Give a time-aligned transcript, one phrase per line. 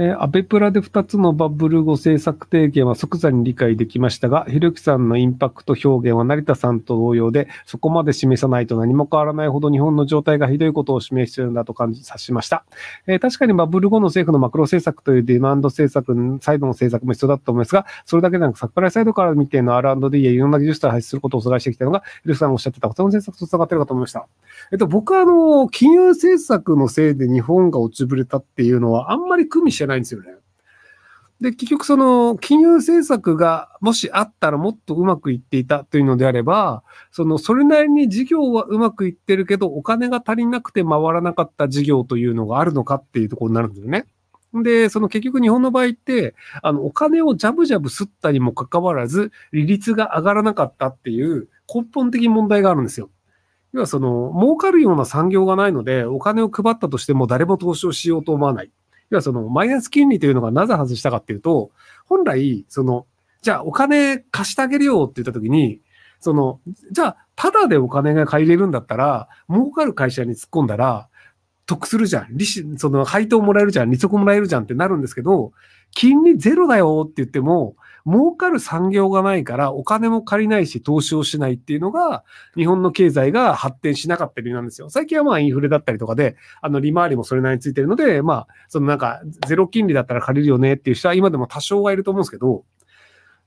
[0.00, 12.64] えー、アベプラで2つのバブル語政策提言は即座に理解できましたが、ひろゆきさんのインパクト表現は成田さんと同様で、そこまで示さないと何も変わらないほど日本の状態がひどいことを示しているんだと感じさしました。
[13.06, 24.26] えー、確かにバブル後の政府のマクロ政策というディマンド政策、サイドの政策も必要だと思いますが、それだけでなくサプライサイドから見ての R&D やいろんな技術を排出することを阻害してきたのが、ひろゆきさんがおっしゃってた他の政策と繋がっているかと思いました。
[24.72, 30.34] えっと、僕はあの、金融政策のせいで日本が落ちぶれたっていうのはあんまり組みしてないないんですよね。
[31.40, 44.06] で、結局その金融政策がもしあったらもっとうまくいっていたというのであれば、そのそれなりに事業はうまくいってるけど、お金が足りなくて回らなかった事業というのがあるのかっていうところになるんですよね。
[44.52, 53.10] で、その結局日本の場合って、あの、お金をジャブジャブ吸ったにもかかわらず、利率が上がらなかったっていう根本的問題があるんですよ。
[53.72, 58.72] 要はその、儲かるような産業がないので、お金を配ったとしても誰も投資をしようと思わない。
[59.10, 61.70] 要はその、マイナス金利というのがなぜ外したかっていうと、
[62.06, 63.06] 本来、その、
[63.42, 65.80] じゃあお金貸してあげるよって言った時に、
[66.20, 66.60] その、
[66.92, 71.08] じゃあ、ただでお金が借りれるんだったら、儲かる会社に突っ込んだら、
[71.70, 72.28] 得するじゃん。
[72.30, 73.90] 利子、その配当もらえるじゃん。
[73.90, 75.52] 利息もらえるじゃんってなるんですけど、
[75.92, 77.76] 金利ゼロだよって言っても、
[78.06, 82.24] 儲かる産業がないからお金も借りないし投資をしないっていうのが
[82.56, 84.88] 日本の経済が発展しなかった理由なんですよ。
[84.88, 92.64] 最近はまあインフレだったりとかで、あの利回りもそれなりについてるので、まあ、そのなんかゼロ金利だったら借りるよねっていう人は今でも多少はいると思うんですけど、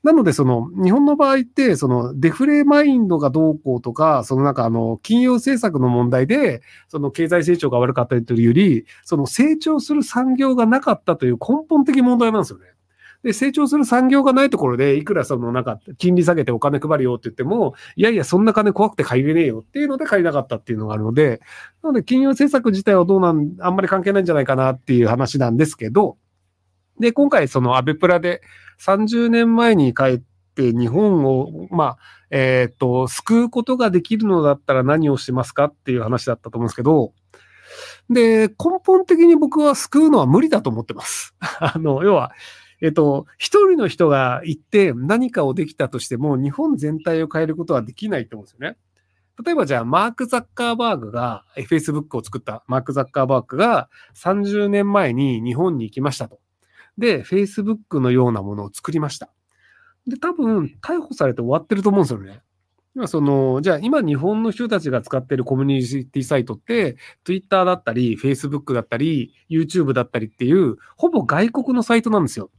[0.04, 12.66] なので、その、日本の場合って、その、デフレマインドがどうこうとか、そのなんかあの、金融政策の問題で、その経済成長が悪かったりというより、その成長する産業がなかったという根本的問題なんですよね。
[13.24, 21.40] で、成長する産業がないところで、いくらそのなんか、金利下げてお金配るよって言っても、いやいや、そんな金怖くて借りれねえよっていうので借りなかったっていうのがあるので、
[21.82, 26.18] なので、金融政策自体はどうなん、あんまり関係ないんじゃないかなっていう話なんですけど、
[27.00, 28.42] で、今回そのアベプラで
[28.80, 30.22] 30年前に帰っ
[30.56, 31.98] て日本を、まあ、
[32.30, 37.14] えっ、ー、と、救うことができるのだったら何をしますかっていう話だったと思うんですけど、
[38.10, 38.56] で、根
[38.86, 41.36] 本的に僕は救うのは無理だと思ってます。
[41.60, 42.32] あの、要は、
[42.82, 48.78] えっと、一人の人が行って何かをできたとしても、日本全体を変えることはできないと思うんですよね。
[49.44, 56.43] 例えばじゃあ、マーク・ザッカーバーグが、Facebook を作ったマーク・ザッカーバーグが30年前に日本に行きましたと。
[56.98, 59.30] で、Facebook のようなものを作りました。
[60.08, 62.42] で、多分、逮捕されて終わってると思うんですよね。
[63.08, 72.52] その、じゃあ今日本の人たちが使ってるコミュニティサイトって、Twitter だったり、Facebook だったり、YouTube だったりっていう、ほぼ外国のサイトなんですよ。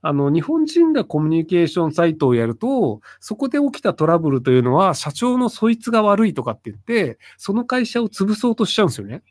[0.00, 9.22] あの、日本人がコミュニケーションサイトをやると、そこで起きたトラブルというのは、社長のそいつが悪いとかって言って、その会社を潰そうとしちゃうんですよね。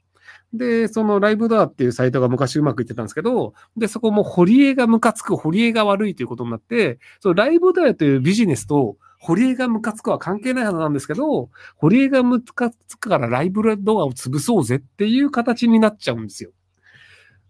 [0.53, 16.51] で、そのライブドアっていうサイトが昔うまくいってたんですけど、で、そこも堀江がムカつく、堀江が悪いということになって、そのライブドアというビジネスと、堀江がムカつくは関係ないはずなんですけど、堀江がムカつくからライブドアを潰そうぜっていう形になっちゃうんですよ。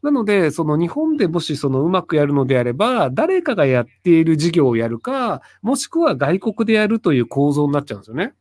[0.04, 8.34] なので、その日本でもしそのうまくやるのであれば、誰かがやっている事業をやるか、もしくは外国でやるという構造になっちゃうんですよね。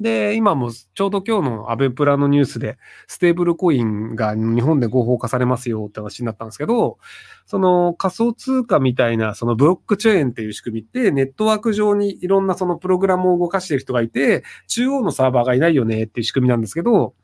[0.00, 2.76] で、今もちょうど今日のアベプラのニュースで、
[3.06, 6.98] ステーブルコインが日本で合法化されますよって話になったんですけど、
[7.46, 17.14] その仮想通貨みたいな、そのブロックチェーンっていう仕組みって、ネットワーク上にいろんなそのプログラムを動かしている人がいて、中央のサーバーがいないよねっていう仕組みなんですけど、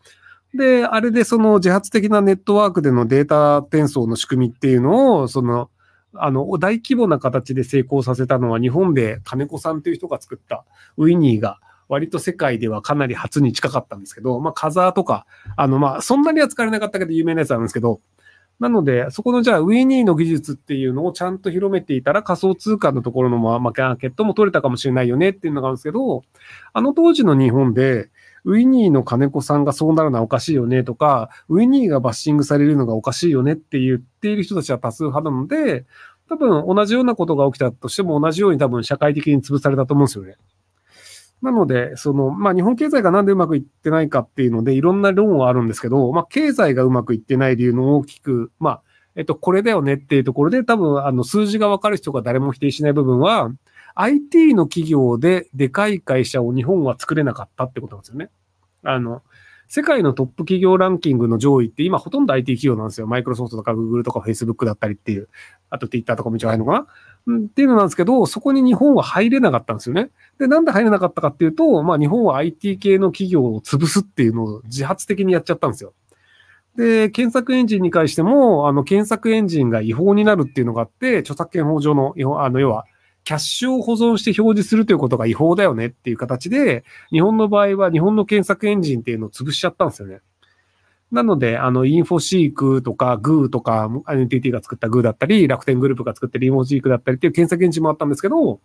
[0.54, 5.70] で、あれでその自発的なネットワークでのデータ転送の仕組みっていうのを、その、
[6.14, 10.64] あの、大規模な形で成功させたのは日本で金子さんという人が作った
[10.96, 11.58] ウィニーが
[11.88, 15.26] 割と世界ではかなり初に近かったんですけど、まあ、カザーとか、
[15.56, 18.00] あの、まあ、そんなには使われなかったけど有名なやつなんですけど、
[18.60, 26.22] なので、そこのじゃあ、ウィニーの技術っていうのをちゃんと広めていたら仮想通貨のところのマーケットも取れたかもしれないよねっていうのがあるんですけど、
[26.72, 28.10] あの当時の日本で、
[28.44, 35.84] ウィニーの金子さんがそうなるのはおかしいよねとか、ウィニーがバッシングされるのがおかしいよねって言っている人たちは多数派なので、
[36.28, 40.36] 多分同じようなことが起きたとしても同じように多分社会的に潰されたと思うんですよね。
[41.42, 48.82] なので、その、まあ、日本経済がなんでうまくいってないかっていうので、いろんな論はあるんですけど、まあ、経済がうまくいってない理由の大きく、まあ、
[49.16, 53.50] えっと、これだよねっていうところで、多分、あの、数字がわかる人が誰も否定しない部分は、
[53.94, 58.30] IT の企業ででかい会社を日本は作れなかったってことなんですよね。
[58.84, 59.22] あの、
[59.68, 63.06] 世界のトップ企業ランキングの上位って今ほとんど IT 企業なんですよ。
[63.06, 65.28] マイクロソフトとか Google とか Facebook だったりっていう。
[65.70, 66.86] あと Twitter とかも一応入るのかな
[67.30, 70.10] っていうのなんですけど、そこに日本は入れなかったんですよね。
[70.38, 75.94] で、なんで入れなかったかっていうと、まあ日本は IT 系の企業を潰すっていうのを自発的にやっちゃったんですよ。
[76.76, 82.86] で、検索エンジンに関しても、あの、検索エンジンが違法になるっていうのがあって、著作権法上の、あの、要は、
[83.24, 90.20] キャッシュを保存して表示するということが違法だよねっていう形で、日本の場合は日本の検索エンジンっていうのを潰しちゃったんですよね。
[91.12, 98.60] なので、あの、インフォシークとか、グーとか、NTT が作ったグーだったり、楽天グループが作ってるインフォシークだったりっていう検索エンジンもあったんですけど、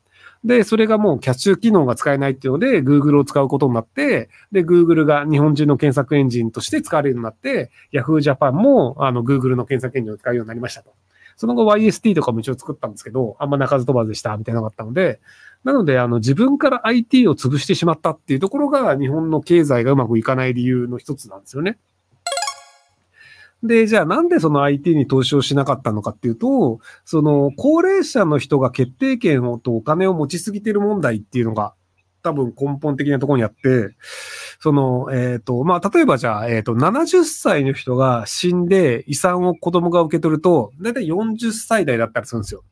[0.46, 10.94] で、それがもうキャッシュ機能が使えないっていうので、Google を使うことになって、で、Google が日本人の検索エンジンとして使われるようになって、Yahoo Japan も、あの、Google の検索エンジンを使うようになりましたと。
[11.36, 15.20] その後 YST とかも一応作ったんですけど、あんま鳴かず飛ばずでしたみたいなのがあったので、
[15.64, 21.78] なので、あの、自分から IT を潰してしまったっていうところが、日本の経済がうまくいかない理由の一つなんですよね。
[23.64, 31.74] で、じゃあなんでその IT に投資をしなかったのかっていうと、その高齢者の人が決定権をとお金を持ちすぎてる問題っていうのが
[32.22, 33.96] 多分根本的なところにあって、
[34.60, 42.64] その、えっ、ー、と、まあ、例えばじゃあ、えっ、ー、と、70歳の人が死んで遺産を子供が受け取ると、だいたい40歳代だったりするんですよ。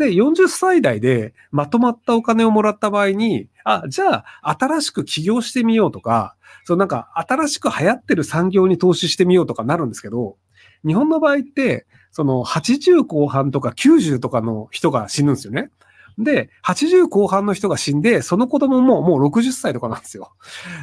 [0.00, 10.36] で、40歳代でまとまったお金をもらった場合に、あ、じゃあ、新しく起業してみようとか、そうなんか新しく流行ってる産業に投資してみようとかなるんですけど、
[10.86, 15.70] 日本の場合って、その80後半とか90とかの人が死ぬんですよね。
[16.18, 20.32] で、80後半の人が死んで、その子供ももう60歳とかなんですよ。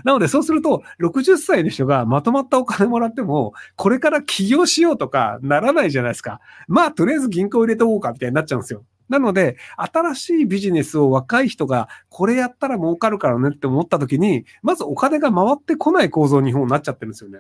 [0.04, 6.40] なので、そうすると、60歳の人がまとまったお金もらっても、これから起業しようとかならないじゃないですか。
[6.68, 8.84] まあ、とりあえず銀行入れておこうかみたいになっちゃうんですよ。
[9.10, 17.40] なので、新しいビジネスを若い人がこれやったら儲かるからねって思った時に、まずお金が回ってこない構造に日本になっちゃってるんですよね。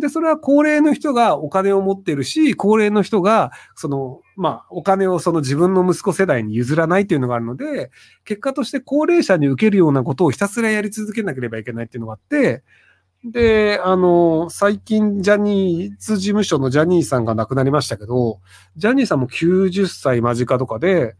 [0.00, 7.90] で、それは高齢の人がお金を持ってるし、高齢の人が、その、まあ、お金をその自分の息子世代に譲らないっていうのがあるので、
[8.24, 12.62] 結果として高齢者に受けるようなことをひたすらやり続けなければいけないっていうのがあって、
[13.24, 18.40] で、あの、最近、ジャニーズ事務所のジャニーさんが亡くなりましたけど、
[18.76, 21.16] ジャニーさんも90歳間近とかで、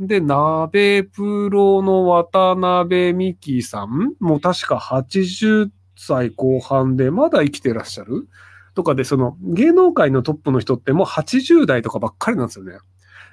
[0.00, 8.26] で、鍋プロの渡辺美希さんも確か80歳後半でまだ生きてらっしゃる？
[8.74, 12.78] とかで、その芸能界のトップの人ってもう80代とかばっかりなんですよね。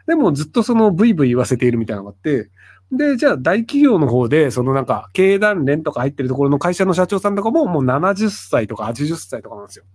[0.05, 2.51] でもずっとそのブイブイ言わせているみたいなのがあって、
[2.91, 9.85] で、じゃあ大企業の方で、そのなんか経団連とか入ってるところの会社の社長さんとかももう70歳とか80歳とかなんですよ。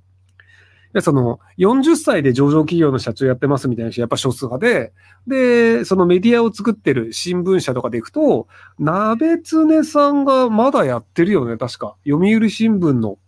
[0.95, 4.95] で、その40歳で上場企業の社長やってますみたいな人やっぱ少数派で、
[5.27, 8.49] で、そのメディアを作ってる新聞社とかで行くと、
[8.79, 11.97] 鍋常さんがまだやってるよね、確か。
[12.09, 13.19] 読売新聞の、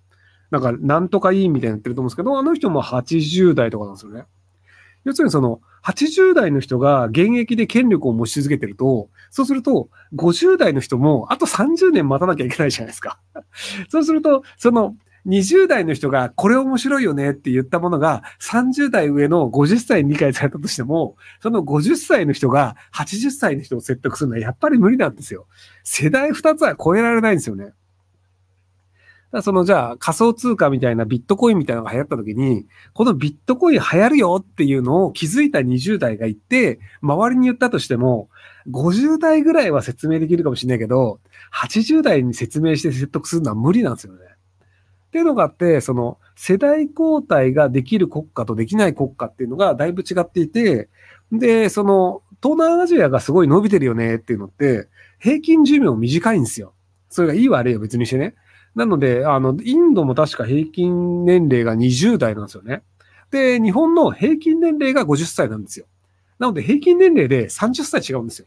[0.51, 4.25] なんかなんとかいいみたいになってると思うんですけど、あの人も80代とかなんですよね。
[5.05, 13.19] 要するにその、80代の人が現役で権力を持ち続けてると、そうすると、50代の人もあと30年待たなきゃいけないじゃないですか。
[13.89, 14.97] そうすると、その、
[15.27, 25.47] 20代の人がこれ面白いよねって言ったものが30代上の50歳に理解されたとしても、その50歳の人が80歳の人を説得するのはやっぱり無理なんですよ。
[25.85, 27.73] 世代2つは超えられないんですよね。
[29.43, 38.31] そのじゃあ仮想通貨みたいなビットコインみたいなのが流行った時に、このビットコイン流行るよっていうのを気づいた20代が言って、周りに言ったとしても、
[38.71, 41.21] 50代ぐらいは説明できるかもしれないけど、
[41.55, 44.21] 80代に説明して説得するのは無理なんですよね。
[45.09, 50.89] っていうのがあって、その世代交代ができる国家とできない国家っていうのがだいぶ違っていて、
[51.33, 54.89] で、その東南アジアがすごい伸びてるよねっていうのって、
[55.19, 56.75] 平均寿命短いんですよ。
[57.09, 58.35] それがいい悪いを別にしてね。
[58.75, 62.83] なので、あの、インドも確か平均年齢が20代なんですよね。
[63.31, 65.87] で、日本の平均年齢が50歳なんですよ。
[66.39, 68.47] なので、平均年齢で30歳違うんですよ。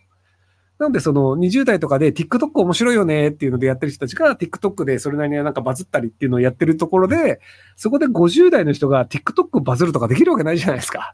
[0.81, 7.39] なので、その20代とかで TikTok 面白いよねっていうのでやってる人たちが TikTok でそれなりになんかバズったりっていうのをやってるところで、
[7.75, 11.13] そこで50代の人が TikTok バズるとかできるわけないじゃないですか。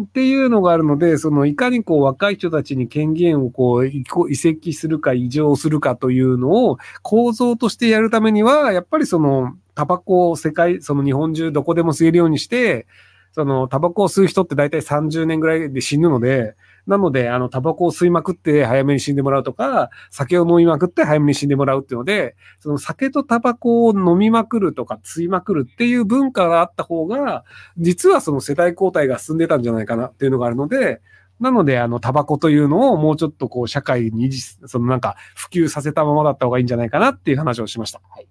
[0.00, 3.86] っていうのがあるので、そのいかにこう若い人たちに権限をこう
[4.30, 12.86] 移籍するか異常するかというのを構造としてやるためには、やっぱりそのタバコを世界、その日本中どこでも吸えるようにして、
[13.32, 16.54] そのタバコを吸う人って大体30年ぐらいで死ぬので、
[16.88, 27.44] なので、あの、タバコを吸いまくって早めに死んでもらうとか、酒を飲みまくって早めに死んでもらうっていうので、その酒とタバコを飲みまくるとか吸いまくるっていう文化があった方が、
[27.76, 31.02] 実はその世代交代が進んでたんじゃないかなっていうのがあるので、
[31.40, 38.00] なので、あの、タバコというのをもうちょっとこう、社会に、そのなんか、普及させたままだった方がいいんじゃないかなっていう話をしました。
[38.10, 38.26] はい。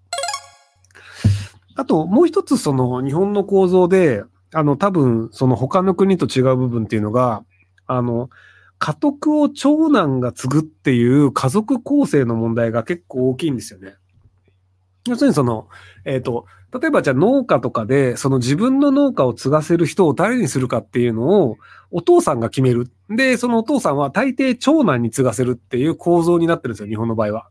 [1.76, 4.24] あと、もう一つ、その、日本の構造で、
[4.54, 7.44] あの、多分、その他の国と違う部分っていうのが、
[7.88, 8.30] あの、
[8.80, 13.96] 家督を長男が継ぐっていう家族構成の問題が結構大きいんですよね。
[15.08, 15.68] 要するにその、
[16.06, 16.46] えっ、と、
[16.80, 21.58] 例えばじゃあ農家とかで、その自分の農家を継がせる人を誰にするかっていうのを、
[21.92, 22.92] お父さんが決める。
[23.10, 27.48] で、そのお父さんは大抵長男に継がせるっていう構造になってるんですよ、日本の場合は。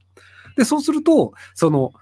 [0.57, 1.93] で、そうすると、その、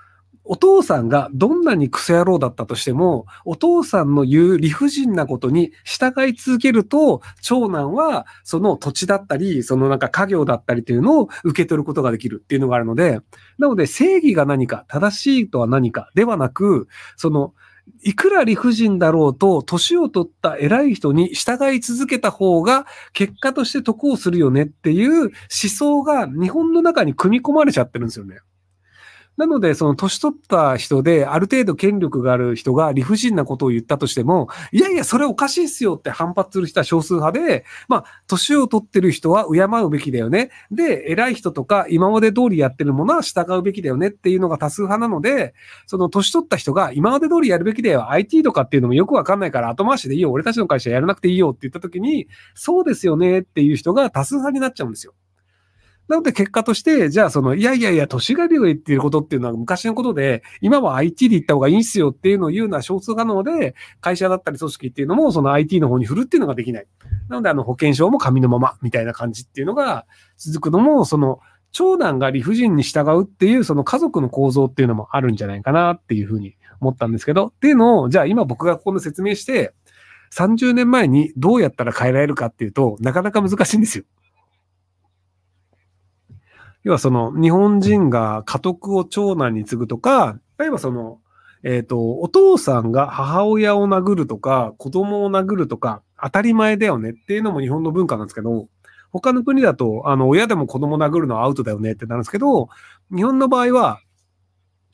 [0.44, 13.20] お父さんがどんなにクソ野郎だったとしても、お父さんの言う理不尽なことに従い続けると、長男はその土地だったり、そのなんか家業だったりというのを受け取ることができるっていうのがあるので、
[13.58, 17.54] なので正義が何か、正しいとは何かではなく、その、
[18.02, 28.38] いくら理不尽だろうと、年を取った偉い人に従い続けた方が、結果として得をするよねっていう思想が日本の中に組み込まれちゃってるんですよね。
[29.36, 40.50] なので、その年取った人で、ある程度権力がある人が理不尽なことを言ったとしても、いやいや、それおかしいっすよって反発する人は少数派で、まあ、年を取ってる人は敬うべきだよね。
[40.70, 45.54] で、偉い人とか今まで通りやってるものは従うべきだよねっていうのが多数派なので、
[45.86, 48.10] その年取った人が今まで通りやるべきだよ。
[48.10, 50.30] IT とかっていうのもよくわかんないから後回しでいいよ。
[50.30, 55.14] 俺たちの会社やらなくていいよって言った時に、そうですよねっていう人が多数派になっちゃうんですよ。
[56.08, 66.86] なので結果として、じゃあその、いやいやいや、都市ガリが言っていることっていうのは昔のことで、今は IT で行った方がいいんすよっていうのを言うのは少数可能で、会社だったり組織っていうのもその IT の方に振るっていうのができない。
[67.28, 70.06] なのであの保険証も紙のままみたいな感じっていうのが
[70.36, 71.40] 続くのも、その、
[71.72, 79.72] 長男が理不尽に従うっていうその家族の構造っていうのもあるんじゃないかなっていうふうに思ったんですけど、っていうのを、じゃあ今僕がここで説明して、
[80.32, 84.04] 30年前にどうやったら変えられるかっていうと、なかなか難しいんですよ。
[86.84, 91.18] 要はその日本人が家督を長男に継ぐとか、例えばその、
[91.62, 98.68] えっ、ー、と、お父さんが母親を殴るとか、子供を殴るとか、当たり前だよねっていうのも日本の文化なんですけど、
[99.10, 102.68] 他の国だと、あの、親でも子供殴るのはアウトだよねってなるんですけど、
[103.14, 104.00] 日本の場合は、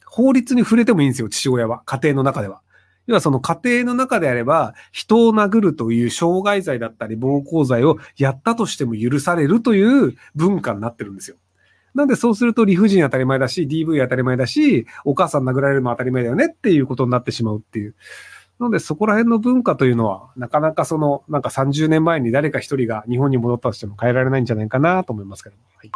[0.06, 1.82] 法律に触れてもいいんですよ、父親は。
[1.86, 2.60] 家庭の中では。
[3.06, 11.36] 要はその家庭の中であれば、人を殴るという傷害罪だったり暴行罪をやったとしても許されるという文化になってるんですよ。
[11.94, 17.94] なんでそうすると理不尽当たり前だし、DV 当たり前だし、お母さん殴られるも当たり前だよねっていうことになってしまうっていう。
[18.58, 25.56] なんでそこら辺の文化というのは、なかなかその、なんか30年前に誰か一人が日本に戻ったとしても変えられないんじゃないかなと思いますけど。
[25.76, 25.90] はい